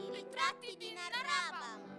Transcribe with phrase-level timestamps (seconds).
[0.00, 1.98] I ritratti di Narrabam.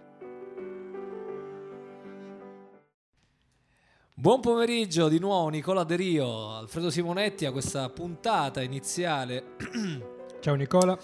[4.14, 9.56] Buon pomeriggio di nuovo Nicola De Rio, Alfredo Simonetti a questa puntata iniziale
[10.42, 10.98] Ciao Nicola.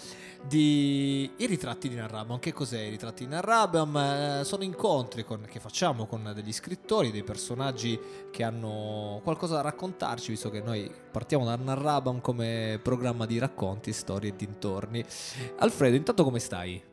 [0.45, 2.39] di I ritratti di Narrabam.
[2.39, 3.95] Che cos'è i ritratti di Narrabam?
[3.95, 7.97] Eh, sono incontri con- che facciamo con degli scrittori, dei personaggi
[8.31, 13.93] che hanno qualcosa da raccontarci, visto che noi partiamo da Narrabam come programma di racconti,
[13.93, 15.05] storie e dintorni.
[15.59, 16.83] Alfredo, intanto come stai?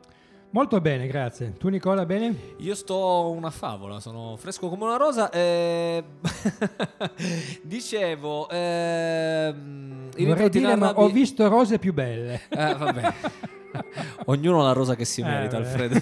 [0.57, 1.53] Molto bene, grazie.
[1.59, 2.55] Tu Nicola, bene?
[2.61, 5.29] Io sto una favola, sono fresco come una rosa.
[5.29, 6.03] e-
[7.61, 12.41] Dicevo, i Vorrei dire, ma ho visto rose più belle.
[12.49, 13.15] Eh, vabbè.
[14.27, 15.67] Ognuno ha la rosa che si Eh, merita, beh.
[15.67, 16.01] Alfredo.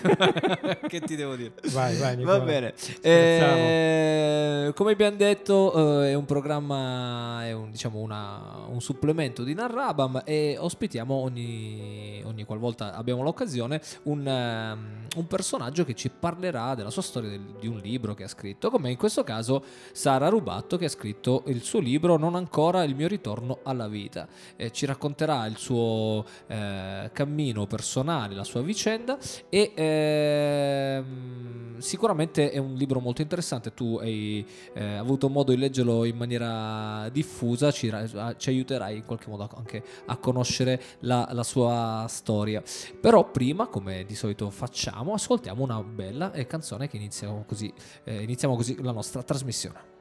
[0.86, 1.52] che ti devo dire?
[1.72, 2.38] Vai, vai, Nicola.
[2.38, 2.72] Va bene.
[3.00, 9.54] Eh, come abbiamo detto, eh, è un programma, è un, diciamo una- un supplemento di
[9.54, 16.74] Narrabam e ospitiamo ogni, ogni qualvolta abbiamo l'occasione un, ehm, un personaggio che ci parlerà
[16.74, 20.28] della sua storia, del- di un libro che ha scritto, come in questo caso Sara
[20.28, 24.26] Rubatto che ha scritto il suo libro Non ancora il mio ritorno alla vita.
[24.56, 32.58] Eh, ci racconterà il suo eh, cammino personale, la sua vicenda e ehm, sicuramente è
[32.58, 33.74] un libro molto interessante.
[33.74, 37.92] Tu hai eh, avuto modo di leggerlo in maniera diffusa, ci,
[38.36, 42.62] ci aiuterai in qualche modo anche a conoscere la, la sua storia.
[43.00, 47.72] Però prima, come di solito facciamo, ascoltiamo una bella eh, canzone che iniziamo così,
[48.04, 49.92] eh, iniziamo così la nostra trasmissione.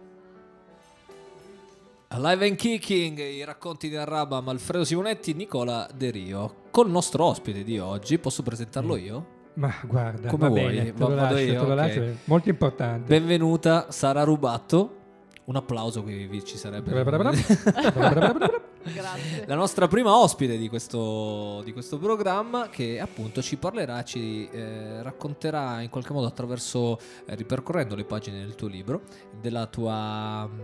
[2.09, 6.55] Alive and Kicking, i racconti di Arrabam, Alfredo Simonetti, Nicola De Rio.
[6.69, 9.25] Col nostro ospite di oggi, posso presentarlo io?
[9.55, 10.75] Ma guarda, Come va vuoi?
[10.75, 11.75] bene, te Va- lo lascio, io, te lo ok.
[11.75, 13.07] lascio, molto importante.
[13.07, 14.97] Benvenuta Sara Rubatto.
[15.45, 16.91] Un applauso qui ci sarebbe.
[18.83, 19.45] Grazie.
[19.45, 25.02] La nostra prima ospite di questo, di questo programma che appunto ci parlerà, ci eh,
[25.02, 29.03] racconterà in qualche modo attraverso, eh, ripercorrendo le pagine del tuo libro,
[29.39, 30.59] della tua, mm,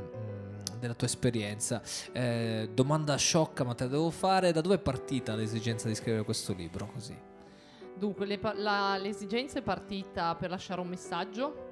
[0.80, 1.82] della tua esperienza.
[2.12, 6.24] Eh, domanda sciocca ma te la devo fare, da dove è partita l'esigenza di scrivere
[6.24, 7.18] questo libro così?
[7.96, 11.68] Dunque, le la- l'esigenza è partita per lasciare un messaggio.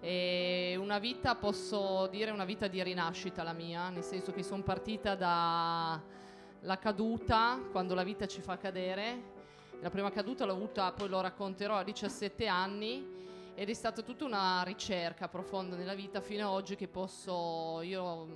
[0.00, 4.62] E una vita, posso dire, una vita di rinascita la mia, nel senso che sono
[4.62, 9.36] partita dalla caduta, quando la vita ci fa cadere.
[9.80, 13.16] La prima caduta l'ho avuta, poi lo racconterò a 17 anni
[13.54, 18.26] ed è stata tutta una ricerca profonda nella vita fino ad oggi che posso, io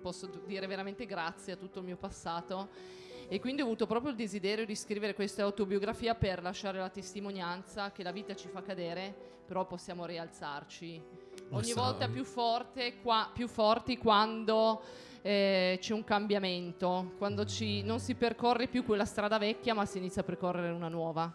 [0.00, 2.68] posso dire veramente grazie a tutto il mio passato
[3.28, 7.92] e quindi ho avuto proprio il desiderio di scrivere questa autobiografia per lasciare la testimonianza
[7.92, 9.14] che la vita ci fa cadere,
[9.46, 11.02] però possiamo rialzarci.
[11.50, 14.80] Ogni volta più, forte, qua- più forti quando
[15.22, 19.98] eh, c'è un cambiamento, quando ci- non si percorre più quella strada vecchia ma si
[19.98, 21.32] inizia a percorrere una nuova.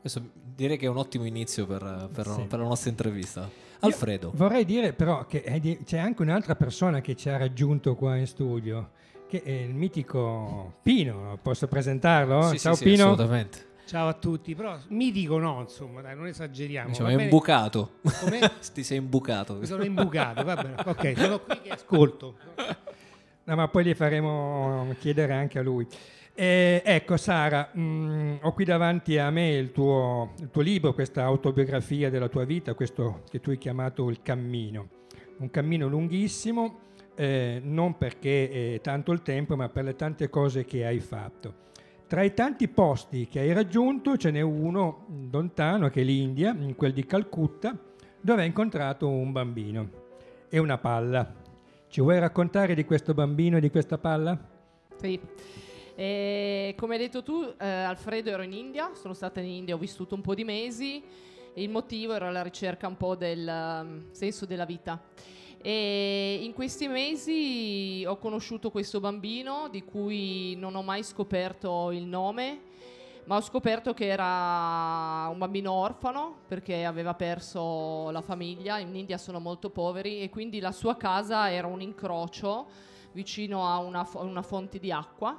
[0.00, 2.42] Questo direi che è un ottimo inizio per, per- Sì.
[2.44, 3.48] per la nostra intervista.
[3.80, 4.30] Alfredo.
[4.34, 8.26] Vorrei dire però che di- c'è anche un'altra persona che ci ha raggiunto qua in
[8.26, 8.90] studio,
[9.30, 11.38] che è il mitico Pino.
[11.40, 12.42] Posso presentarlo?
[12.48, 13.04] Sì, sì, Ciao sì, Pino.
[13.04, 13.68] assolutamente.
[13.86, 16.88] Ciao a tutti, però mitico no, insomma, dai, non esageriamo.
[16.88, 17.92] Diciamo, è imbucato.
[18.20, 18.40] Come?
[18.74, 19.54] Ti sei imbucato.
[19.54, 20.74] Mi sono imbucato, va bene.
[20.84, 22.34] Ok, sono qui che ascolto.
[23.44, 25.86] No, ma poi gli faremo chiedere anche a lui.
[26.34, 31.22] Eh, ecco Sara, mh, ho qui davanti a me il tuo, il tuo libro, questa
[31.24, 34.88] autobiografia della tua vita, questo che tu hai chiamato il cammino.
[35.38, 36.78] Un cammino lunghissimo,
[37.20, 41.68] eh, non perché è tanto il tempo, ma per le tante cose che hai fatto.
[42.06, 46.74] Tra i tanti posti che hai raggiunto ce n'è uno lontano, che è l'India, in
[46.76, 47.76] quel di Calcutta,
[48.18, 49.90] dove hai incontrato un bambino
[50.48, 51.30] e una palla.
[51.88, 54.38] Ci vuoi raccontare di questo bambino e di questa palla?
[54.96, 55.20] Sì.
[55.94, 59.78] E come hai detto tu, eh, Alfredo ero in India, sono stata in India, ho
[59.78, 61.02] vissuto un po' di mesi
[61.52, 64.98] e il motivo era la ricerca un po' del um, senso della vita.
[65.62, 72.04] E in questi mesi ho conosciuto questo bambino di cui non ho mai scoperto il
[72.04, 72.60] nome,
[73.24, 79.18] ma ho scoperto che era un bambino orfano perché aveva perso la famiglia, in India
[79.18, 82.66] sono molto poveri e quindi la sua casa era un incrocio
[83.12, 85.38] vicino a una, fo- una fonte di acqua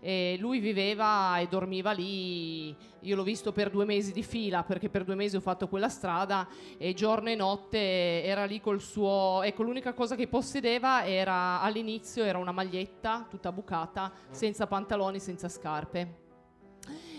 [0.00, 2.74] e lui viveva e dormiva lì.
[3.00, 5.88] Io l'ho visto per due mesi di fila perché per due mesi ho fatto quella
[5.88, 9.42] strada e giorno e notte era lì col suo.
[9.42, 15.48] Ecco, l'unica cosa che possedeva era all'inizio era una maglietta tutta bucata, senza pantaloni, senza
[15.48, 16.28] scarpe.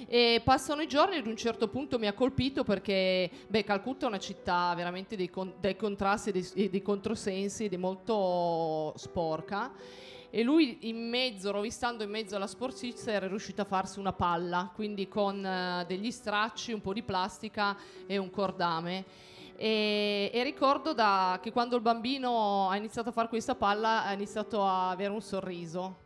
[0.07, 4.09] E passano i giorni ad un certo punto mi ha colpito perché beh, Calcutta è
[4.09, 9.71] una città veramente dei, con- dei contrasti e dei, dei controsensi ed è molto sporca
[10.33, 14.71] e lui in mezzo, rovistando in mezzo alla sporcizia, era riuscito a farsi una palla,
[14.73, 19.03] quindi con eh, degli stracci, un po' di plastica e un cordame.
[19.57, 24.13] E, e ricordo da, che quando il bambino ha iniziato a fare questa palla ha
[24.13, 25.97] iniziato a avere un sorriso.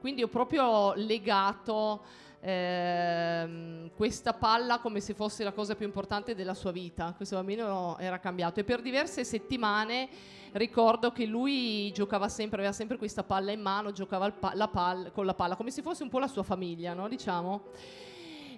[0.00, 2.04] Quindi ho proprio legato
[2.40, 7.12] ehm, questa palla come se fosse la cosa più importante della sua vita.
[7.16, 10.08] Questo bambino era cambiato e per diverse settimane
[10.54, 15.10] ricordo che lui giocava sempre, aveva sempre questa palla in mano, giocava pa- la palla,
[15.10, 17.08] con la palla come se fosse un po' la sua famiglia, no?
[17.08, 17.64] diciamo.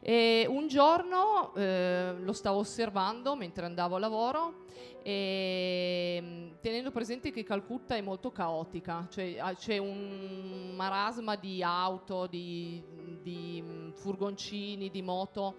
[0.00, 4.64] E un giorno eh, lo stavo osservando mentre andavo a lavoro
[5.02, 11.62] e mm, tenendo presente che Calcutta è molto caotica, cioè ah, c'è un marasma di
[11.62, 12.80] auto, di,
[13.22, 15.56] di mm, furgoncini, di moto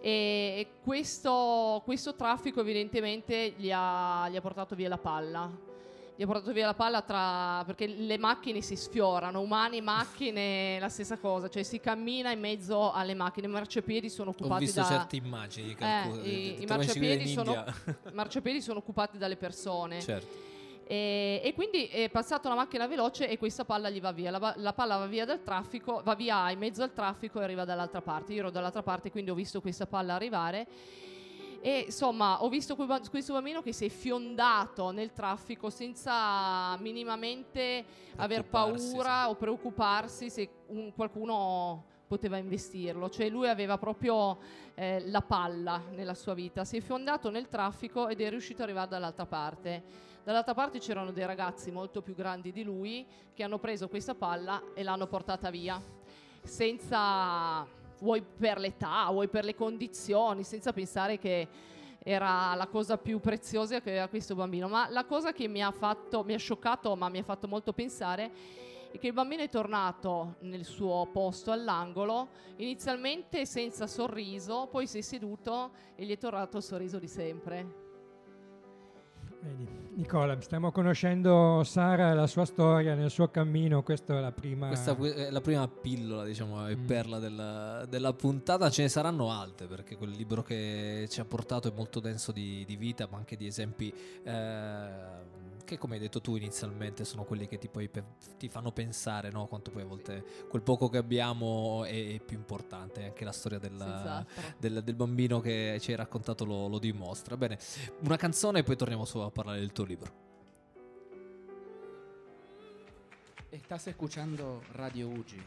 [0.00, 5.66] e questo, questo traffico evidentemente gli ha, gli ha portato via la palla
[6.18, 10.88] gli ha portato via la palla tra, perché le macchine si sfiorano, umani, macchine, la
[10.88, 14.80] stessa cosa, cioè si cammina in mezzo alle macchine, i marciapiedi sono occupati Ho visto
[14.80, 14.86] da...
[14.86, 15.76] certe immagini.
[15.78, 17.64] Eh, i, i marciapiedi, sono,
[18.12, 20.00] marciapiedi sono occupati dalle persone.
[20.00, 20.57] Certo.
[20.90, 24.30] E, e, quindi è passata una macchina veloce e questa palla gli va via.
[24.30, 27.66] La, la, palla va via dal traffico, va via in mezzo al traffico e arriva
[27.66, 28.32] dall'altra parte.
[28.32, 30.66] Io ero dall'altra parte, quindi ho visto questa palla arrivare
[31.60, 37.84] e insomma, ho visto questo bambino che si è fiondato nel traffico senza minimamente
[38.16, 39.28] aver paura sì.
[39.28, 43.08] o preoccuparsi se un, qualcuno poteva investirlo.
[43.08, 44.38] Cioè lui aveva proprio
[44.74, 48.68] eh, la palla nella sua vita, si è fiondato nel traffico ed è riuscito ad
[48.68, 50.06] arrivare dall'altra parte.
[50.24, 54.72] Dall'altra parte c'erano dei ragazzi molto più grandi di lui che hanno preso questa palla
[54.74, 55.80] e l'hanno portata via
[56.42, 57.66] senza
[58.00, 61.48] vuoi per l'età, vuoi per le condizioni, senza pensare che
[62.02, 64.68] era la cosa più preziosa che aveva questo bambino.
[64.68, 67.72] Ma la cosa che mi ha fatto, mi ha scioccato, ma mi ha fatto molto
[67.72, 68.30] pensare,
[68.90, 74.98] è che il bambino è tornato nel suo posto all'angolo, inizialmente senza sorriso, poi si
[74.98, 77.86] è seduto e gli è tornato il sorriso di sempre.
[79.40, 79.86] Vedi.
[79.98, 84.68] Nicola, stiamo conoscendo Sara e la sua storia nel suo cammino, questa è la prima...
[84.68, 86.86] Questa è la prima pillola, diciamo, mm.
[86.86, 91.68] perla della, della, puntata, ce ne saranno altre perché quel libro che ci ha portato
[91.68, 93.92] è molto denso di, di vita, ma anche di esempi...
[94.22, 98.72] Eh, che come hai detto tu inizialmente sono quelli che ti, poi pe- ti fanno
[98.72, 99.46] pensare no?
[99.48, 103.58] quanto poi a volte quel poco che abbiamo è, è più importante, anche la storia
[103.58, 104.24] del,
[104.58, 107.36] del, del, bambino che ci hai raccontato lo, lo dimostra.
[107.36, 107.58] Bene,
[108.00, 110.26] una canzone e poi torniamo su a parlare del tuo libro.
[113.50, 115.42] Estás escuchando Radio Ugi.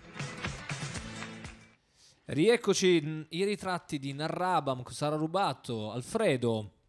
[2.26, 6.81] Rieccoci i ritratti di Narrabam, Sara Rubato, Alfredo.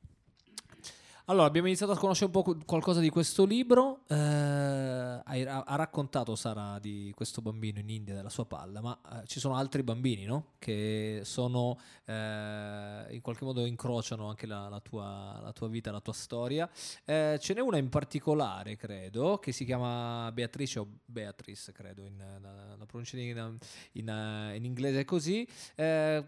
[1.26, 4.00] Allora, abbiamo iniziato a conoscere un po' qualcosa di questo libro.
[4.08, 9.26] Eh, ha, ha, raccontato Sara di questo bambino in India, della sua palla, ma eh,
[9.26, 10.54] ci sono altri bambini, no?
[10.58, 16.00] Che sono eh, in qualche modo incrociano anche la, la, tua, la, tua, vita, la
[16.00, 16.68] tua storia.
[17.04, 22.16] Eh, ce n'è una in particolare, credo, che si chiama Beatrice o Beatrice, credo, in,
[22.18, 23.58] la, la pronuncia in,
[23.92, 25.46] in, in, inglese è così.
[25.76, 26.24] Eh,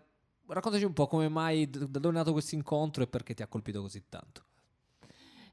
[0.46, 3.48] raccontaci un po' come mai, da dove è nato questo incontro e perché ti ha
[3.48, 4.44] colpito così tanto.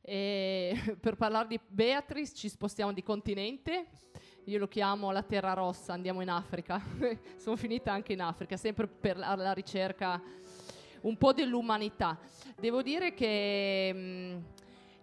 [0.01, 3.86] E per parlare di Beatrice ci spostiamo di continente.
[4.45, 6.81] Io lo chiamo la Terra Rossa, andiamo in Africa.
[7.38, 10.21] Sono finita anche in Africa, sempre per la, la ricerca
[11.01, 12.17] un po' dell'umanità.
[12.60, 14.43] Devo dire che mh,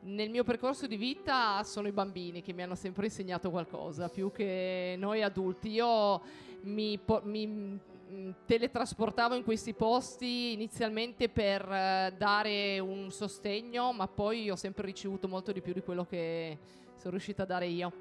[0.00, 4.30] nel mio percorso di vita sono i bambini che mi hanno sempre insegnato qualcosa, più
[4.32, 5.70] che noi adulti.
[5.70, 6.20] Io
[6.62, 7.78] mi, po- mi
[8.10, 14.86] Mm, teletrasportavo in questi posti inizialmente per uh, dare un sostegno, ma poi ho sempre
[14.86, 16.56] ricevuto molto di più di quello che
[16.96, 17.92] sono riuscita a dare io.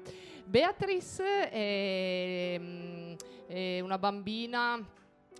[0.46, 3.12] Beatrice è, mm,
[3.48, 4.82] è una bambina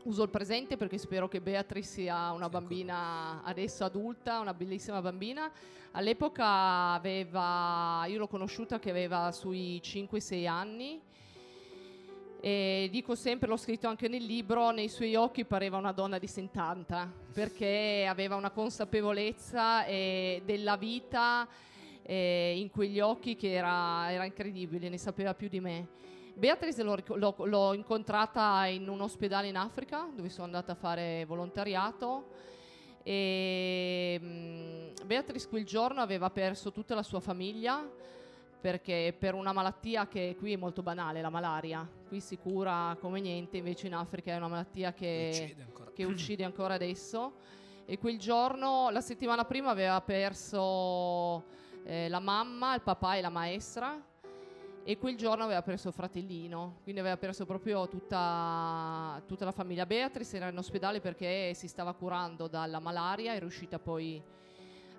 [0.02, 5.50] uso il presente perché spero che Beatrice sia una bambina adesso adulta, una bellissima bambina.
[5.92, 11.00] All'epoca aveva, io l'ho conosciuta che aveva sui 5-6 anni
[12.40, 16.28] e dico sempre, l'ho scritto anche nel libro, nei suoi occhi pareva una donna di
[16.28, 21.48] 70 perché aveva una consapevolezza eh, della vita
[22.02, 25.88] eh, in quegli occhi che era, era, incredibile, ne sapeva più di me.
[26.34, 31.24] Beatrice l'ho, l'ho, l'ho incontrata in un ospedale in Africa dove sono andata a fare
[31.26, 32.28] volontariato
[33.02, 37.84] e mh, Beatrice quel giorno aveva perso tutta la sua famiglia
[38.60, 43.20] perché per una malattia che qui è molto banale, la malaria, qui si cura come
[43.20, 47.32] niente, invece in Africa è una malattia che uccide ancora, che uccide ancora adesso.
[47.86, 51.44] E quel giorno, la settimana prima, aveva perso
[51.84, 54.02] eh, la mamma, il papà e la maestra.
[54.88, 59.84] e quel giorno aveva perso il fratellino, quindi aveva perso proprio tutta, tutta la famiglia.
[59.84, 64.22] Beatrice era in ospedale perché si stava curando dalla malaria, è riuscita poi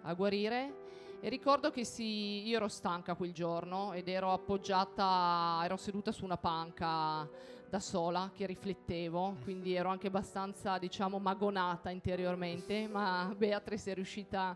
[0.04, 0.89] a guarire.
[1.22, 6.24] E ricordo che sì, io ero stanca quel giorno ed ero appoggiata, ero seduta su
[6.24, 7.30] una panca
[7.70, 14.56] da sola che riflettevo, quindi ero anche abbastanza, diciamo, magonata interiormente, ma Beatrice è riuscita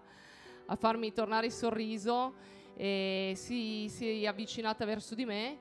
[0.65, 2.36] a farmi tornare il sorriso
[2.75, 5.58] e si, si è avvicinata verso di me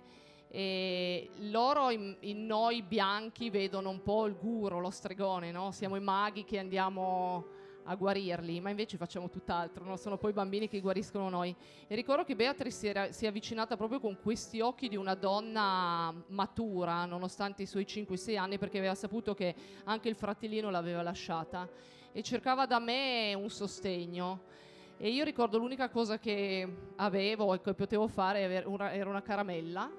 [0.47, 5.73] e loro in, in, noi bianchi vedono un po' il guru, lo stregone, no?
[5.73, 9.97] siamo i maghi che andiamo a guarirli, ma invece facciamo tutt'altro, no?
[9.97, 11.55] sono poi i bambini che guariscono noi.
[11.87, 15.15] E ricordo che Beatrice si, era, si è avvicinata proprio con questi occhi di una
[15.15, 21.03] donna matura, nonostante i suoi 5-6 anni, perché aveva saputo che anche il fratellino l'aveva
[21.03, 21.69] lasciata
[22.13, 24.51] e cercava da me un sostegno.
[24.99, 29.91] E io ricordo l'unica cosa che avevo e che potevo fare era una caramella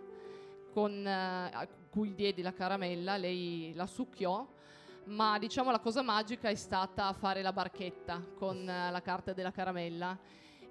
[0.72, 4.48] con, eh, cui diedi la caramella, lei la succhiò,
[5.06, 9.52] ma diciamo la cosa magica è stata fare la barchetta con eh, la carta della
[9.52, 10.18] caramella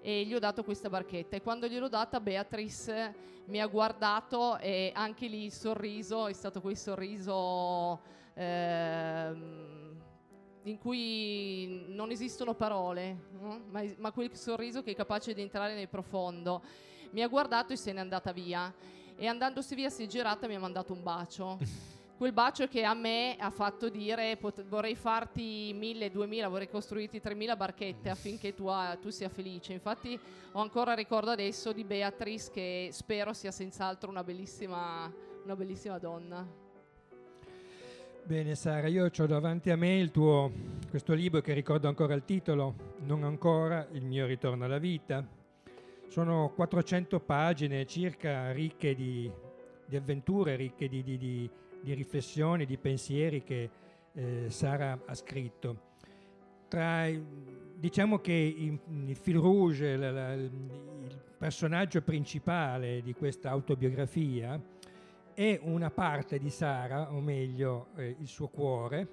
[0.01, 4.91] e gli ho dato questa barchetta e quando gliel'ho data Beatrice mi ha guardato e
[4.95, 8.01] anche lì il sorriso è stato quel sorriso
[8.35, 10.01] ehm,
[10.65, 13.17] in cui non esistono parole,
[13.69, 16.63] ma, ma, quel sorriso che è capace di entrare nel profondo.
[17.11, 18.73] Mi ha guardato e se n'è andata via.
[19.17, 21.59] E andandosi via si è girata e mi ha mandato un bacio.
[22.23, 27.21] Quel bacio che a me ha fatto dire pot- vorrei farti mille, duemila, vorrei costruirti
[27.21, 29.73] tremila barchette affinché tu, ha, tu sia felice.
[29.73, 30.17] Infatti
[30.53, 35.13] ho ancora ricordo adesso di Beatrice che spero sia senz'altro una bellissima,
[35.43, 36.47] una bellissima donna.
[38.23, 40.53] Bene Sara, io ho davanti a me il tuo,
[40.91, 45.27] questo libro che ricordo ancora il titolo, Non ancora, il mio ritorno alla vita.
[46.07, 49.29] Sono 400 pagine circa ricche di,
[49.85, 51.19] di avventure, ricche di, di,
[51.83, 53.71] di, riflessioni, di pensieri che
[54.13, 55.91] eh, Sara ha scritto.
[56.69, 57.09] Tra,
[57.77, 60.51] diciamo che il, il fil rouge, la, la, il
[61.37, 64.61] personaggio principale di questa autobiografia
[65.35, 69.09] è una parte di Sara, o meglio eh, il suo cuore,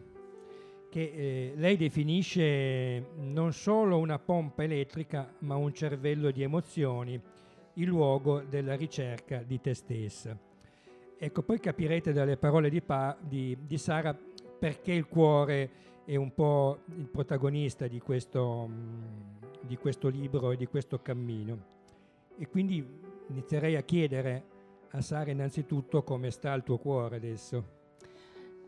[0.89, 7.19] che eh, lei definisce non solo una pompa elettrica, ma un cervello di emozioni,
[7.73, 10.37] il luogo della ricerca di te stessa.
[11.21, 14.17] Ecco, poi capirete dalle parole di, pa- di, di Sara
[14.57, 15.69] perché il cuore
[16.05, 19.03] è un po' il protagonista di questo, mm,
[19.59, 21.57] di questo libro e di questo cammino.
[22.37, 22.81] E quindi
[23.27, 24.43] inizierei a chiedere
[24.91, 27.77] a Sara innanzitutto come sta il tuo cuore adesso?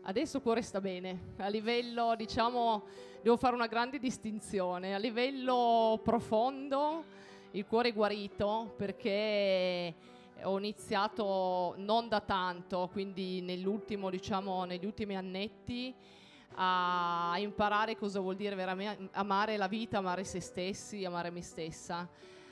[0.02, 2.82] Adesso il cuore sta bene, a livello diciamo
[3.22, 7.02] devo fare una grande distinzione, a livello profondo
[7.52, 9.94] il cuore è guarito perché
[10.44, 13.44] ho iniziato non da tanto, quindi
[14.10, 15.94] diciamo negli ultimi annetti
[16.54, 22.08] a imparare cosa vuol dire veramente amare la vita, amare se stessi, amare me stessa.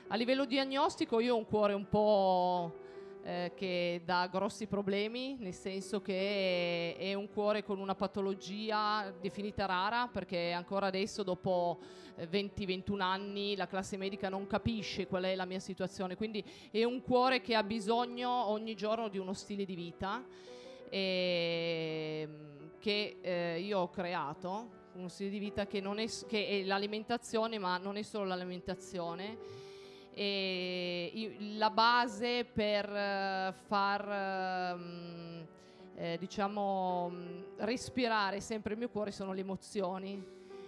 [0.07, 2.73] A livello diagnostico io ho un cuore un po'
[3.23, 9.65] eh, che dà grossi problemi, nel senso che è un cuore con una patologia definita
[9.65, 11.79] rara, perché ancora adesso, dopo
[12.17, 16.15] 20-21 eh, anni, la classe medica non capisce qual è la mia situazione.
[16.15, 20.25] Quindi è un cuore che ha bisogno ogni giorno di uno stile di vita
[20.89, 26.63] e, ehm, che eh, io ho creato, uno stile di vita che, è, che è
[26.63, 29.69] l'alimentazione, ma non è solo l'alimentazione
[30.21, 35.47] e la base per eh, far um,
[35.95, 40.23] eh, diciamo um, respirare sempre il mio cuore sono le emozioni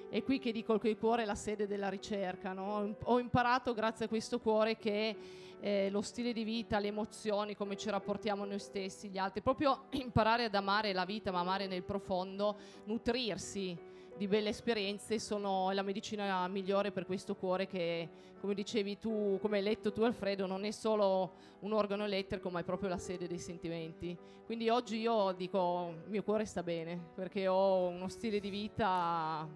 [0.10, 2.96] è qui che dico che il cuore è la sede della ricerca no?
[3.04, 5.16] ho imparato grazie a questo cuore che
[5.60, 9.86] eh, lo stile di vita, le emozioni, come ci rapportiamo noi stessi, gli altri, proprio
[9.96, 13.78] imparare ad amare la vita, ma amare nel profondo, nutrirsi
[14.18, 19.58] di belle esperienze sono la medicina migliore per questo cuore che, come dicevi tu, come
[19.58, 23.28] hai letto tu Alfredo, non è solo un organo elettrico ma è proprio la sede
[23.28, 24.18] dei sentimenti.
[24.46, 29.48] Quindi oggi io dico il mio cuore sta bene perché ho uno stile di vita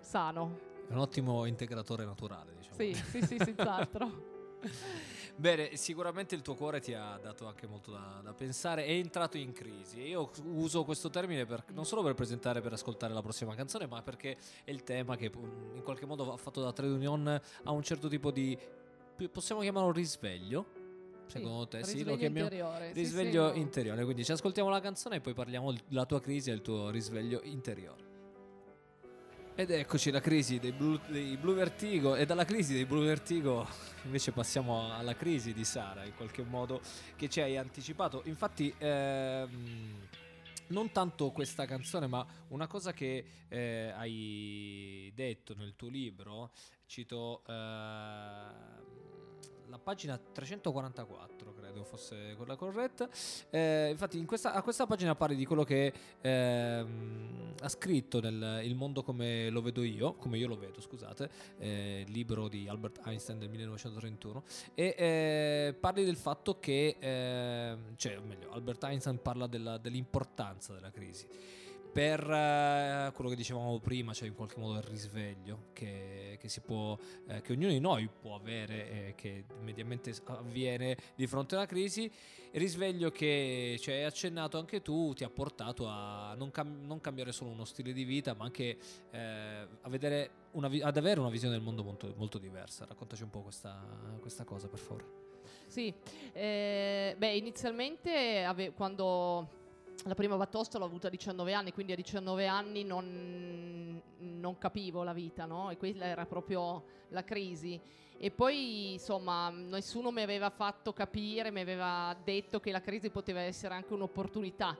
[0.00, 0.66] sano.
[0.86, 2.76] È un ottimo integratore naturale, diciamo.
[2.76, 4.36] Sì, sì, sì, senz'altro.
[5.36, 9.36] Bene, sicuramente il tuo cuore ti ha dato anche molto da, da pensare, è entrato
[9.36, 10.00] in crisi.
[10.00, 14.02] Io uso questo termine per, non solo per presentare, per ascoltare la prossima canzone, ma
[14.02, 17.70] perché è il tema che mm, in qualche modo ha fatto da Trade Union a
[17.70, 18.58] un certo tipo di,
[19.30, 20.86] possiamo chiamarlo risveglio?
[21.28, 22.92] Secondo te sì, lo chiamiamo interiore.
[22.92, 24.04] risveglio sì, sì, interiore.
[24.04, 27.40] Quindi ci ascoltiamo la canzone e poi parliamo della tua crisi e del tuo risveglio
[27.44, 28.07] interiore.
[29.60, 33.66] Ed eccoci la crisi dei Blue, dei Blue Vertigo e dalla crisi dei Blue Vertigo
[34.04, 36.80] invece passiamo alla crisi di Sara in qualche modo
[37.16, 38.22] che ci hai anticipato.
[38.26, 40.06] Infatti ehm,
[40.68, 46.52] non tanto questa canzone ma una cosa che eh, hai detto nel tuo libro,
[46.86, 49.17] cito ehm,
[49.68, 53.08] la pagina 344 credo fosse quella corretta.
[53.50, 58.60] Eh, infatti in questa, a questa pagina parli di quello che ehm, ha scritto nel
[58.64, 63.00] Il mondo come lo vedo io come io lo vedo scusate eh, libro di Albert
[63.04, 64.42] Einstein del 1931
[64.74, 70.90] e eh, parli del fatto che ehm, cioè meglio Albert Einstein parla della- dell'importanza della
[70.90, 71.26] crisi
[71.90, 76.60] per eh, quello che dicevamo prima, cioè in qualche modo il risveglio che, che si
[76.60, 76.96] può,
[77.28, 82.10] eh, che ognuno di noi può avere, eh, che mediamente avviene di fronte alla crisi.
[82.50, 87.00] Il risveglio che ci hai accennato anche tu ti ha portato a non, cam- non
[87.00, 88.78] cambiare solo uno stile di vita, ma anche
[89.10, 89.66] eh,
[90.68, 92.86] vi- ad avere una visione del mondo molto, molto diversa.
[92.86, 93.84] Raccontaci un po' questa,
[94.20, 95.04] questa cosa, per favore.
[95.66, 95.92] Sì,
[96.32, 99.57] eh, beh, inizialmente ave- quando
[100.08, 105.02] la prima batosta l'ho avuta a 19 anni, quindi a 19 anni non, non capivo
[105.02, 105.70] la vita, no?
[105.70, 107.80] E quella era proprio la crisi.
[108.16, 113.40] E poi, insomma, nessuno mi aveva fatto capire, mi aveva detto che la crisi poteva
[113.40, 114.76] essere anche un'opportunità.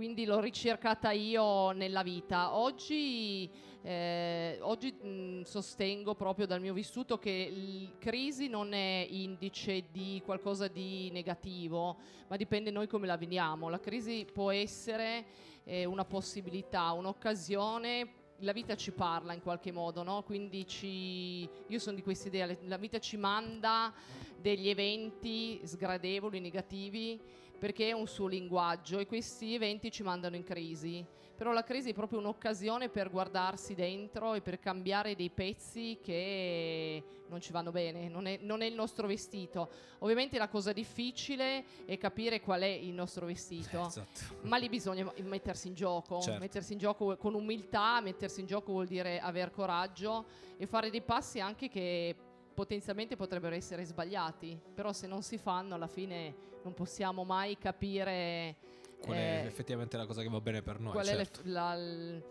[0.00, 2.56] Quindi l'ho ricercata io nella vita.
[2.56, 3.50] Oggi,
[3.82, 10.22] eh, oggi mh, sostengo proprio dal mio vissuto che la crisi non è indice di
[10.24, 13.68] qualcosa di negativo, ma dipende noi come la vediamo.
[13.68, 15.26] La crisi può essere
[15.64, 18.12] eh, una possibilità, un'occasione.
[18.38, 20.22] La vita ci parla in qualche modo, no?
[20.22, 21.42] Quindi ci...
[21.42, 23.92] io sono di questa idea, la vita ci manda
[24.40, 27.20] degli eventi sgradevoli, negativi,
[27.60, 31.04] perché è un suo linguaggio e questi eventi ci mandano in crisi.
[31.36, 37.02] Però la crisi è proprio un'occasione per guardarsi dentro e per cambiare dei pezzi che
[37.28, 39.70] non ci vanno bene, non è, non è il nostro vestito.
[39.98, 43.86] Ovviamente la cosa difficile è capire qual è il nostro vestito.
[43.86, 44.20] Esatto.
[44.42, 46.40] Ma lì bisogna mettersi in gioco, Certo.
[46.40, 50.26] mettersi in gioco con umiltà, mettersi in gioco vuol dire aver coraggio
[50.56, 52.16] e fare dei passi anche che
[52.52, 58.56] potenzialmente potrebbero essere sbagliati, però se non si fanno alla fine non possiamo mai capire
[59.02, 60.92] Qual è eh, effettivamente la cosa che va bene per noi?
[60.92, 61.40] qual è certo.
[61.44, 62.22] le- la- l-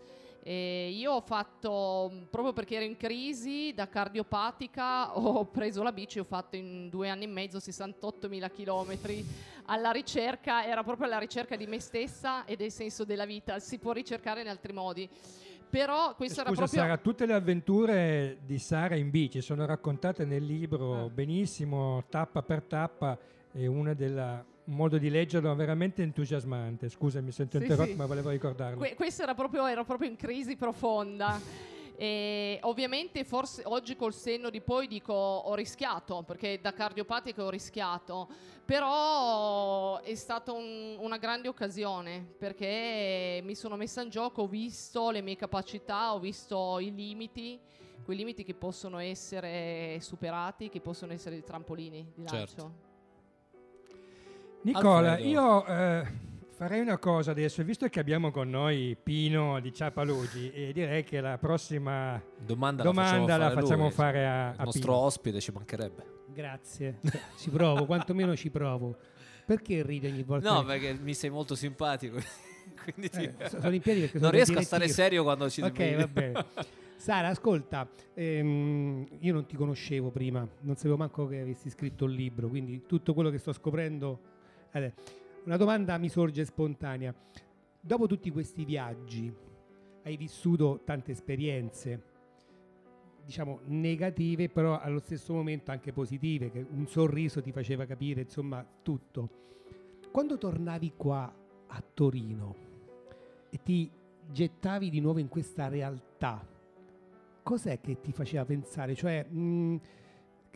[0.42, 6.18] eh, io ho fatto, proprio perché ero in crisi da cardiopatica, ho preso la bici,
[6.18, 9.22] ho fatto in due anni e mezzo 68.000 chilometri
[9.66, 13.78] alla ricerca, era proprio alla ricerca di me stessa e del senso della vita, si
[13.78, 15.08] può ricercare in altri modi.
[15.68, 16.80] Però questo era Scusa proprio...
[16.82, 21.08] Sara, tutte le avventure di Sara in bici sono raccontate nel libro Ah.
[21.08, 23.16] benissimo, tappa per tappa,
[23.52, 26.88] e una del modo di leggerlo veramente entusiasmante.
[26.88, 27.96] Scusa, mi sento Sì, interrotto, sì.
[27.96, 28.78] ma volevo ricordarlo.
[28.78, 31.40] Que- questo era proprio, ero proprio in crisi profonda.
[31.96, 37.50] E ovviamente forse oggi col senno di poi dico ho rischiato perché da cardiopatica ho
[37.50, 38.26] rischiato
[38.64, 45.10] però è stata un- una grande occasione perché mi sono messa in gioco ho visto
[45.10, 47.60] le mie capacità ho visto i limiti
[48.02, 52.72] quei limiti che possono essere superati che possono essere dei trampolini di lancio Certo.
[54.62, 55.28] Nicola, Alfredo.
[55.30, 56.06] io eh,
[56.50, 61.20] farei una cosa adesso, visto che abbiamo con noi Pino di Ciapalugi, e direi che
[61.20, 64.96] la prossima Domanda, domanda la la facciamo lui, fare a, Il a nostro Pino.
[65.04, 66.04] ospite ci mancherebbe.
[66.32, 66.98] Grazie.
[67.38, 68.96] ci provo, quantomeno ci provo.
[69.46, 70.52] Perché ridi ogni volta?
[70.52, 72.18] No, perché mi sei molto simpatico.
[72.84, 75.48] Quindi ti- Eh, so- sono in piedi perché non sono riesco a stare serio quando
[75.50, 76.44] ci Ok, va bene.
[76.96, 82.10] Sara, ascolta, ehm, io non ti conoscevo prima, non sapevo manco che avessi scritto un
[82.10, 84.20] libro, quindi tutto quello che sto scoprendo...
[85.44, 87.14] una domanda mi sorge spontanea.
[87.80, 89.32] Dopo tutti questi viaggi,
[90.02, 92.02] hai vissuto tante esperienze,
[93.24, 98.64] diciamo negative, però allo stesso momento anche positive, che un sorriso ti faceva capire, insomma,
[98.82, 99.28] tutto.
[100.10, 101.32] Quando tornavi qua
[101.66, 102.54] a Torino
[103.50, 103.90] e ti
[104.30, 106.46] gettavi di nuovo in questa realtà,
[107.42, 108.94] cos'è che ti faceva pensare?
[108.94, 109.80] Cioè, mh,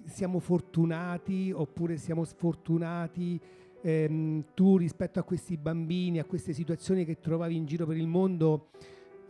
[0.04, 3.40] siamo fortunati oppure siamo sfortunati?
[3.86, 8.06] Ehm, tu rispetto a questi bambini, a queste situazioni che trovavi in giro per il
[8.06, 8.68] mondo,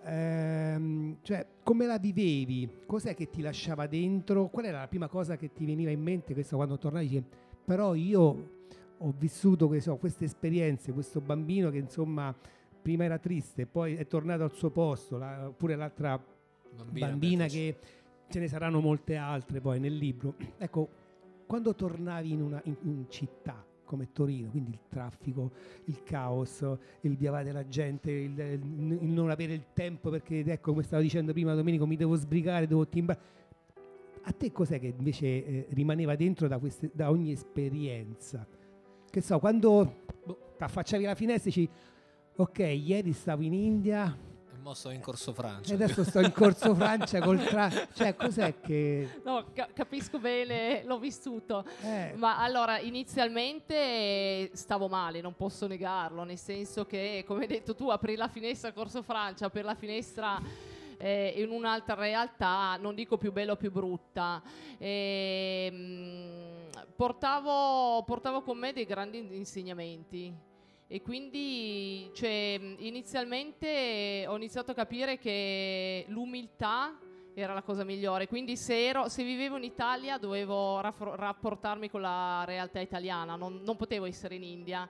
[0.04, 2.68] ehm, cioè, come la vivevi?
[2.86, 4.46] Cos'è che ti lasciava dentro?
[4.46, 6.34] Qual era la prima cosa che ti veniva in mente?
[6.34, 7.24] Questo quando tornavi, dici,
[7.64, 8.48] però io
[8.96, 12.32] ho vissuto so, queste esperienze, questo bambino che insomma
[12.80, 16.22] prima era triste, poi è tornato al suo posto, la- oppure l'altra
[16.90, 17.76] bambina, che
[18.28, 20.34] ce ne saranno molte altre poi nel libro.
[20.58, 20.88] Ecco,
[21.44, 25.52] quando tornavi in una in- in città, come Torino, quindi il traffico,
[25.84, 26.66] il caos,
[27.02, 31.02] il via vai della gente, il, il non avere il tempo perché ecco come stavo
[31.02, 33.20] dicendo prima Domenico mi devo sbrigare, devo timbrare.
[34.26, 38.46] A te cos'è che invece eh, rimaneva dentro da, queste, da, ogni esperienza?
[39.10, 41.68] Che so, quando boh, affacciavi la finestra e dici
[42.36, 44.16] ok, ieri stavo in India,
[44.64, 45.72] Mo sto in corso Francia.
[45.72, 47.70] e adesso sto in corso Francia col tra...
[47.92, 49.20] Cioè, cos'è che...
[49.22, 51.66] No, ca- capisco bene, l'ho vissuto.
[51.82, 57.74] Eh, Ma allora, inizialmente stavo male, non posso negarlo, nel senso che, come hai detto
[57.74, 60.40] tu, aprire la finestra Corso Francia, per la finestra
[60.96, 64.42] eh, in un'altra realtà, non dico più bella o più brutta.
[64.78, 70.52] Ehm, portavo, portavo con me dei grandi insegnamenti.
[70.86, 76.98] E quindi cioè, inizialmente ho iniziato a capire che l'umiltà
[77.34, 78.28] era la cosa migliore.
[78.28, 83.76] Quindi se, ero- se vivevo in Italia dovevo rapportarmi con la realtà italiana, non, non
[83.76, 84.88] potevo essere in India.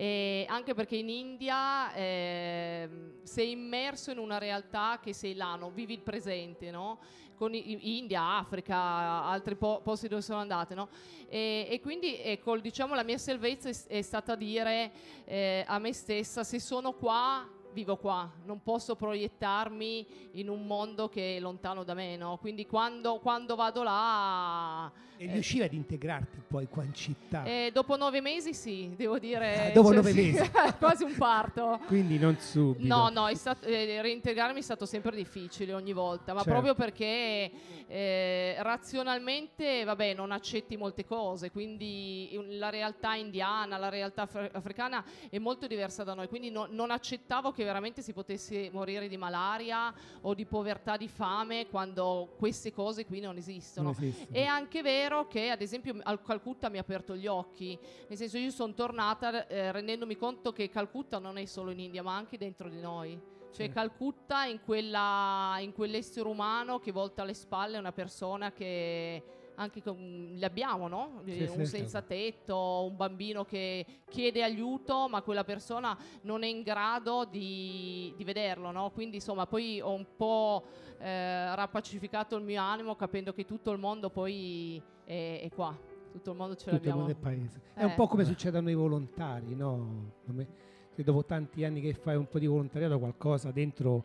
[0.00, 5.74] E anche perché in India ehm, sei immerso in una realtà che sei là, non
[5.74, 7.00] vivi il presente, no?
[7.34, 10.88] Con i- India, Africa, altri po- posti dove sono andate, no?
[11.28, 14.90] E, e quindi ecco, diciamo la mia salvezza è, è stata dire
[15.26, 21.08] eh, a me stessa se sono qua vivo qua, non posso proiettarmi in un mondo
[21.08, 22.38] che è lontano da me, no?
[22.38, 24.90] Quindi quando, quando vado là...
[25.16, 27.44] e riuscivi ad integrarti poi qua in città.
[27.44, 29.68] eh, dopo nove mesi sì, devo dire...
[29.68, 30.50] Ah, dopo cioè, nove sì, mesi.
[30.78, 31.80] quasi un parto.
[31.86, 32.86] Quindi non subito.
[32.86, 36.50] No, no, è stato- eh, reintegrarmi è stato sempre difficile ogni volta, ma Certo.
[36.50, 37.50] proprio perché
[37.86, 45.04] eh, razionalmente, vabbè, non accetti molte cose, quindi la realtà indiana, la realtà afri- africana
[45.28, 49.16] è molto diversa da noi, quindi no- non accettavo che veramente si potesse morire di
[49.16, 49.92] malaria
[50.22, 53.92] o di povertà, di fame, quando queste cose qui non esistono.
[53.92, 54.36] Non esistono.
[54.36, 58.38] È anche vero che, ad esempio, al Calcutta mi ha aperto gli occhi, nel senso
[58.38, 62.38] io sono tornata eh, rendendomi conto che Calcutta non è solo in India, ma anche
[62.38, 63.20] dentro di noi.
[63.52, 63.74] Cioè Certo.
[63.74, 69.22] Calcutta in, quella, in quell'essere umano che volta alle spalle una persona che
[69.60, 71.20] anche con, li abbiamo, no?
[71.24, 71.66] Sì, Eh, un sì.
[71.66, 78.12] senza tetto, un bambino che chiede aiuto, ma quella persona non è in grado di,
[78.16, 78.90] di vederlo, no?
[78.90, 80.64] Quindi insomma poi ho un po'
[80.98, 85.76] eh, rapacificato il mio animo capendo che tutto il mondo poi è, è qua,
[86.10, 86.98] tutto il mondo ce tutto il l'abbiamo.
[87.00, 87.60] mondo del paese.
[87.74, 87.84] È Eh.
[87.84, 90.12] un po' come succede a noi volontari, no?
[90.24, 94.04] Come- Se dopo tanti anni che fai un po' di volontariato qualcosa dentro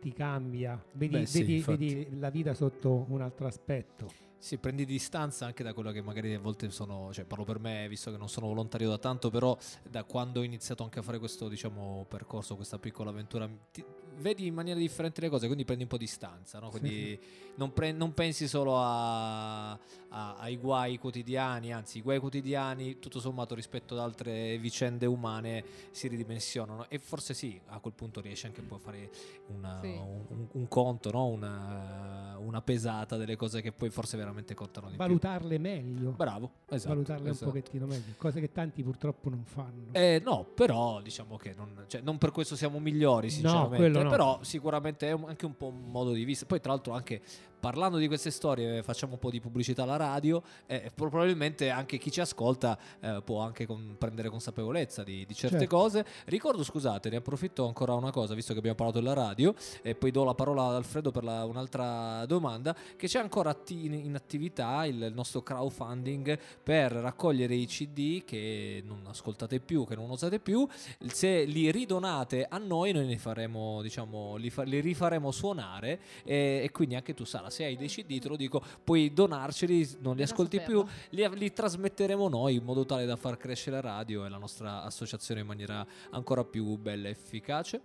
[0.00, 4.28] ti cambia, vedi, Beh, sì, vedi- vedi la vita sotto un altro aspetto.
[4.42, 7.86] Sì, prendi distanza anche da quello che magari a volte sono, cioè parlo per me,
[7.88, 11.18] visto che non sono volontario da tanto, però da quando ho iniziato anche a fare
[11.18, 13.84] questo, diciamo, percorso, questa piccola avventura, ti-
[14.20, 16.70] vedi in maniera differente le cose, quindi prendi un po' di distanza, no?
[16.70, 17.20] Sì, Quindi
[17.56, 23.20] Non, pre- non pensi solo a- a- ai guai quotidiani, anzi i guai quotidiani tutto
[23.20, 28.46] sommato rispetto ad altre vicende umane si ridimensionano e forse sì, a quel punto riesci
[28.46, 29.10] anche poi a fare
[29.48, 29.88] una- Sì.
[29.88, 31.26] un, un- un conto, no?
[31.26, 35.02] una, una pesata delle cose che poi forse veramente contano di più.
[35.04, 36.12] Valutarle meglio.
[36.12, 36.94] Bravo, esatto.
[36.94, 37.44] valutarle esatto.
[37.46, 39.88] un pochettino meglio, cose che tanti purtroppo non fanno.
[39.92, 43.76] Eh, no, però diciamo che non, cioè, non per questo siamo migliori, No, sinceramente.
[43.76, 44.09] quello no.
[44.10, 46.46] Però sicuramente è anche un po' un modo di vista.
[46.46, 47.20] Poi, tra l'altro, anche
[47.60, 50.42] parlando di queste storie, facciamo un po' di pubblicità alla radio.
[50.66, 55.58] eh, probabilmente anche chi ci ascolta eh, può anche con- prendere consapevolezza di, di certe
[55.60, 55.76] Certo.
[55.76, 56.04] cose.
[56.24, 60.10] Ricordo, scusate, ne approfitto ancora una cosa, visto che abbiamo parlato della radio, e poi
[60.10, 62.74] do la parola ad Alfredo per la- un'altra domanda.
[62.96, 68.24] Che c'è ancora atti- in, in attività il, il nostro crowdfunding per raccogliere i CD
[68.24, 70.66] che non ascoltate più, che non usate più.
[71.06, 76.00] Se li ridonate a noi, noi ne faremo, diciamo, li, fa- li rifaremo suonare.
[76.24, 79.98] E, e quindi anche tu, Sara, se hai dei CD, te lo dico, puoi donarceli,
[80.00, 83.96] non li ascolti più, li, li trasmetteremo noi in modo tale da far crescere la
[83.96, 87.80] radio e la nostra associazione in maniera ancora più bella e efficace.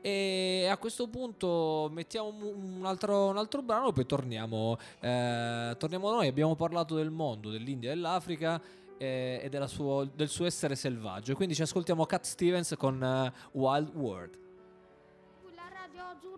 [0.00, 6.28] E a questo punto mettiamo un altro, un altro brano, poi torniamo, eh, torniamo noi.
[6.28, 8.60] Abbiamo parlato del mondo, dell'India e dell'Africa
[8.96, 11.34] eh, e della suo- del suo essere selvaggio.
[11.34, 14.38] Quindi ci ascoltiamo Cat Stevens con eh, Wild World.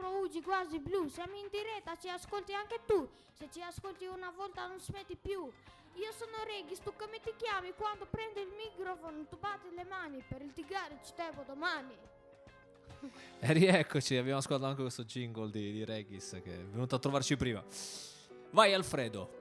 [0.08, 3.08] Ugi quasi blu, siamo in diretta, ci ascolti anche tu.
[3.32, 5.50] Se ci ascolti una volta non smetti più.
[5.94, 7.72] Io sono Regis, tu come ti chiami?
[7.76, 11.96] Quando prendi il microfono tu batti le mani, per litigare ci devo domani.
[13.42, 17.36] E rieccoci, abbiamo ascoltato anche questo jingle di, di Regis che è venuto a trovarci
[17.36, 17.64] prima.
[18.50, 19.40] Vai Alfredo,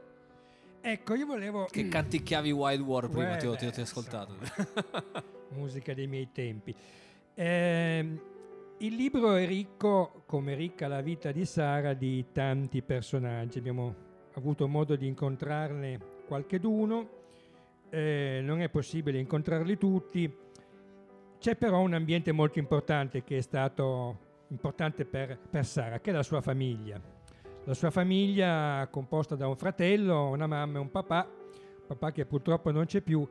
[0.81, 1.65] Ecco, io volevo...
[1.65, 4.37] che canticchiavi Wild War prima, ti ho, ti ho- ti ho ascoltato.
[5.51, 6.73] musica dei miei tempi.
[7.33, 8.21] Ehm,
[8.79, 13.57] il libro è ricco, come ricca la vita di Sara, di tanti personaggi.
[13.57, 13.93] Abbiamo
[14.33, 17.17] avuto modo di incontrarne qualcheduno.
[17.89, 20.31] eh, non è possibile incontrarli tutti.
[21.39, 26.13] C'è però un ambiente molto importante che è stato importante per, per Sara, che è
[26.13, 27.01] la sua famiglia.
[27.65, 31.29] La sua famiglia composta da un fratello, una mamma e un papà,
[31.85, 33.27] papà che purtroppo non c'è più,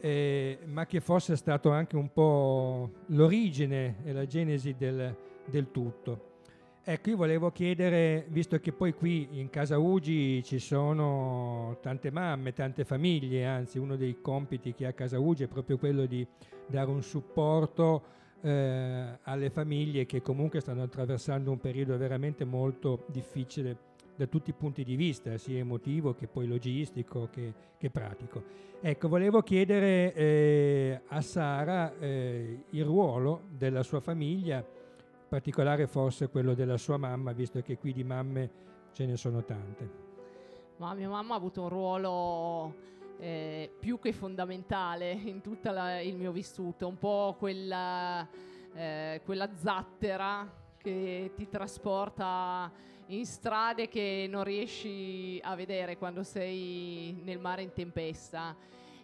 [0.00, 6.26] eh, ma che fosse stato anche un po' l'origine e la genesi del, del tutto.
[6.84, 12.54] Ecco, io volevo chiedere, visto che poi qui in casa Ugi ci sono tante mamme,
[12.54, 16.26] tante famiglie, anzi uno dei compiti che ha casa Ugi è proprio quello di
[16.66, 18.02] dare un supporto
[18.40, 23.76] eh, alle famiglie che comunque stanno attraversando un periodo veramente molto difficile
[24.18, 28.42] da tutti i punti di vista, sia emotivo che poi logistico che, che pratico.
[28.80, 34.64] Ecco, volevo chiedere eh, a Sara eh, il ruolo della sua famiglia
[35.28, 38.50] particolare forse quello della sua mamma, visto che qui di mamme
[38.92, 40.06] ce ne sono tante.
[40.78, 42.74] Ma mia mamma ha avuto un ruolo
[43.20, 45.70] eh, più che fondamentale in tutto
[46.02, 48.26] il mio vissuto, un po' quella,
[48.74, 52.72] eh, quella zattera che ti trasporta
[53.08, 58.54] in strade che non riesci a vedere quando sei nel mare in tempesta.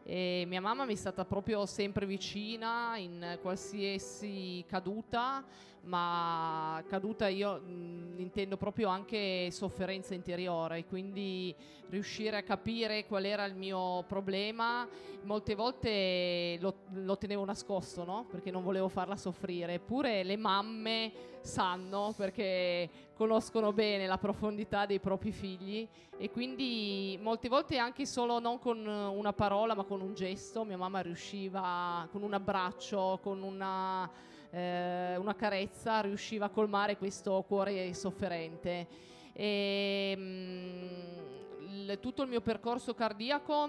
[0.02, 5.42] E mia mamma mi è stata proprio sempre vicina in qualsiasi caduta
[5.84, 11.54] ma caduta io mh, intendo proprio anche sofferenza interiore, quindi
[11.88, 14.88] riuscire a capire qual era il mio problema,
[15.22, 18.26] molte volte lo, lo tenevo nascosto, no?
[18.30, 25.00] perché non volevo farla soffrire, eppure le mamme sanno perché conoscono bene la profondità dei
[25.00, 30.14] propri figli e quindi molte volte anche solo non con una parola ma con un
[30.14, 34.10] gesto, mia mamma riusciva con un abbraccio, con una
[34.54, 38.86] eh, una carezza riusciva a colmare questo cuore sofferente.
[39.32, 43.68] E, mh, il, tutto il mio percorso cardiaco,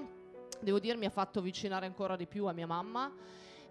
[0.59, 3.11] devo dire, mi ha fatto avvicinare ancora di più a mia mamma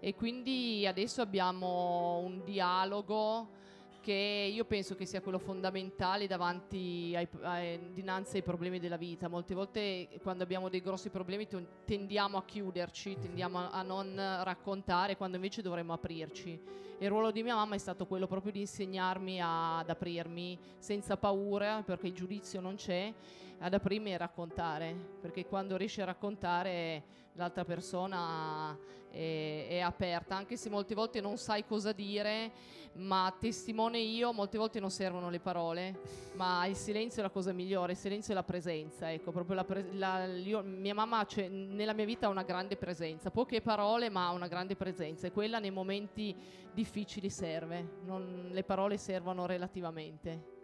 [0.01, 3.63] e quindi adesso abbiamo un dialogo
[4.05, 9.27] che io penso che sia quello fondamentale davanti ai, ai, dinanzi ai problemi della vita.
[9.27, 11.47] Molte volte quando abbiamo dei grossi problemi
[11.83, 13.19] tendiamo a chiuderci, mhm.
[13.19, 14.13] tendiamo a, a non
[14.43, 16.61] raccontare quando invece dovremmo aprirci.
[16.99, 21.81] Il ruolo di mia mamma è stato quello proprio di insegnarmi ad aprirmi senza paura,
[21.83, 23.11] perché il giudizio non c'è,
[23.59, 28.77] ad aprirmi e raccontare, perché quando riesci a raccontare l'altra persona
[29.09, 32.51] è, è aperta, anche se molte volte non sai cosa dire,
[32.95, 35.99] ma testimone io, molte volte non servono le parole,
[36.35, 39.63] ma il silenzio è la cosa migliore, il silenzio è la presenza, ecco, proprio la,
[39.63, 44.09] pre- la io, mia mamma cioè, nella mia vita ha una grande presenza, poche parole
[44.09, 46.35] ma una grande presenza e quella nei momenti
[46.73, 50.54] difficili serve, non, le parole servono relativamente.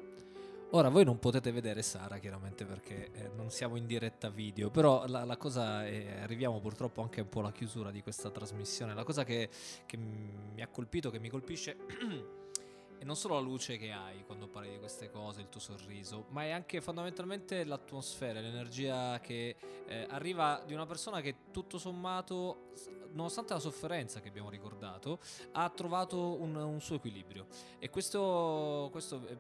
[0.73, 5.05] Ora voi non potete vedere Sara chiaramente perché eh, non siamo in diretta video, però
[5.05, 9.03] la, la, cosa è, arriviamo purtroppo anche un po' alla chiusura di questa trasmissione, la
[9.03, 9.49] cosa che,
[9.86, 11.75] che mi ha colpito, che mi colpisce
[13.01, 16.25] è non solo la luce che hai quando parli di queste cose, il tuo sorriso,
[16.29, 19.55] ma è anche fondamentalmente l'atmosfera, l'energia che
[19.87, 22.73] eh, arriva di una persona che tutto sommato,
[23.13, 25.17] nonostante la sofferenza che abbiamo ricordato,
[25.53, 27.47] ha trovato un, un suo equilibrio.
[27.79, 29.37] E questo, questo eh,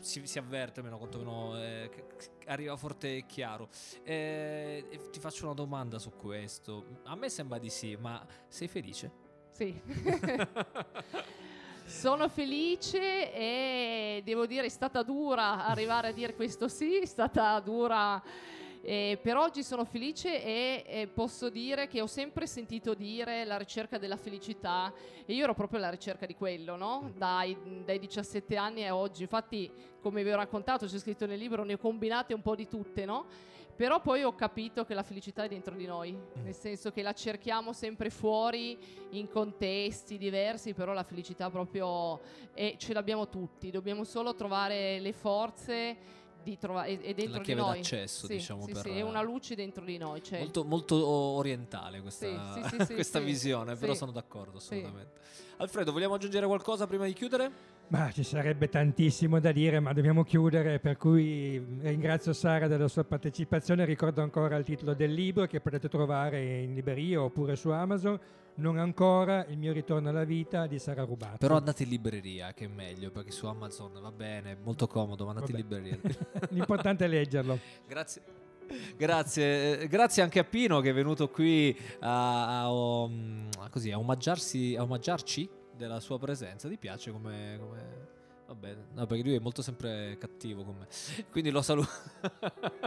[0.00, 1.88] si, si, avverte, almeno quantomeno eh,
[2.46, 3.68] arriva forte e chiaro.
[4.02, 6.98] Eh, e ti faccio una domanda su questo.
[7.04, 9.12] A me sembra di sì, ma sei felice?
[9.52, 9.80] Sì.
[11.88, 17.58] Sono felice e devo dire è stata dura arrivare a dire questo sì, è stata
[17.60, 18.22] dura.
[18.82, 23.56] Eh, per oggi sono felice e eh, posso dire che ho sempre sentito dire la
[23.56, 24.92] ricerca della felicità
[25.24, 27.10] e io ero proprio alla ricerca di quello, no?
[27.16, 29.22] dai, dai 17 anni a oggi.
[29.22, 29.70] Infatti,
[30.02, 33.06] come vi ho raccontato, c'è scritto nel libro, ne ho combinate un po' di tutte,
[33.06, 33.24] no?
[33.78, 36.42] Però poi ho capito che la felicità è dentro di noi, mm.
[36.42, 38.76] nel senso che la cerchiamo sempre fuori
[39.10, 42.18] in contesti diversi, però la felicità proprio
[42.54, 45.96] è, ce l'abbiamo tutti, dobbiamo solo trovare le forze
[46.42, 47.76] di trovare è, dentro la chiave di noi.
[47.76, 50.38] d'accesso, sì, diciamo sì, per sì, è una luce dentro di noi, cioè.
[50.38, 55.20] molto, molto, orientale questa, sì, questa visione, però sono d'accordo assolutamente.
[55.58, 57.76] Alfredo, vogliamo aggiungere qualcosa prima di chiudere?
[57.88, 63.02] Ma ci sarebbe tantissimo da dire, ma dobbiamo chiudere, per cui ringrazio Sara della sua
[63.04, 68.20] partecipazione, ricordo ancora il titolo del libro che potete trovare in libreria oppure su Amazon,
[68.58, 71.38] non ancora il mio ritorno alla vita di Sara Rubato.
[71.38, 75.30] Però andate in libreria che è meglio, perché su Amazon va bene, molto comodo, ma
[75.30, 75.76] andate Vabbè.
[75.76, 76.00] in libreria.
[76.50, 77.58] L'importante è leggerlo.
[77.86, 78.22] Grazie.
[78.96, 83.98] Grazie, eh, grazie anche a Pino che è venuto qui a, a, a, così, a,
[83.98, 86.68] omaggiarsi, a omaggiarci della sua presenza.
[86.68, 88.08] Ti piace come, come
[88.48, 90.86] Va bene, no, perché lui è molto sempre cattivo con me.
[91.30, 91.90] Quindi lo saluto.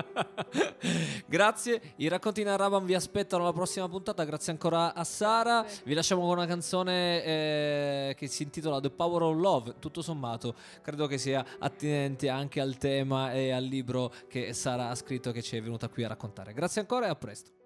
[1.27, 1.93] Grazie.
[1.97, 4.23] I racconti in Araban vi aspettano alla prossima puntata.
[4.23, 5.63] Grazie ancora a Sara.
[5.83, 9.75] Vi lasciamo con una canzone eh, che si intitola The Power of Love.
[9.77, 14.95] Tutto sommato, credo che sia attinente anche al tema e al libro che Sara ha
[14.95, 16.53] scritto e che ci è venuta qui a raccontare.
[16.53, 17.60] Grazie ancora e a presto.